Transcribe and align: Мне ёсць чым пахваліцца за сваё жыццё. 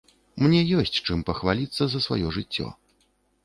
Мне 0.45 0.61
ёсць 0.83 1.01
чым 1.05 1.21
пахваліцца 1.29 1.83
за 1.95 2.05
сваё 2.09 2.35
жыццё. 2.41 2.67